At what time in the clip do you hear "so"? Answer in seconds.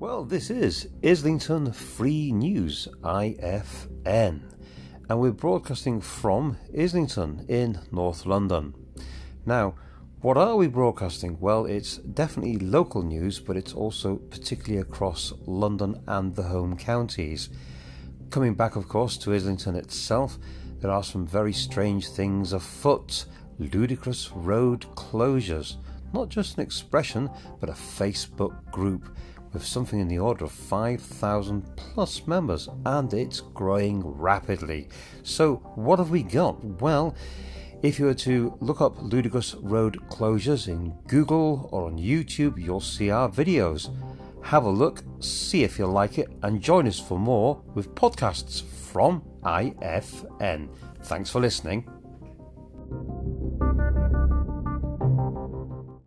35.22-35.56